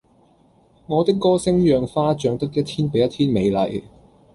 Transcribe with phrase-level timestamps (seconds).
[0.87, 3.83] 我的歌聲讓花長得一天比一天美麗